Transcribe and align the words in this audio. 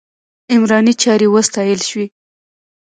عمراني 0.53 0.93
چارې 1.03 1.27
وستایل 1.29 1.79
شوې. 1.89 2.05